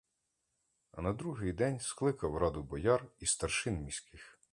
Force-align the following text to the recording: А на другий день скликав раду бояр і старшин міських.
А 0.93 1.01
на 1.01 1.13
другий 1.13 1.53
день 1.53 1.79
скликав 1.79 2.37
раду 2.37 2.63
бояр 2.63 3.07
і 3.19 3.25
старшин 3.25 3.75
міських. 3.83 4.39